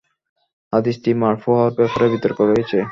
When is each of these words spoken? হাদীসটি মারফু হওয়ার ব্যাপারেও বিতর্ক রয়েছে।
হাদীসটি 0.73 1.09
মারফু 1.21 1.49
হওয়ার 1.51 1.73
ব্যাপারেও 1.77 2.13
বিতর্ক 2.13 2.37
রয়েছে। 2.41 2.77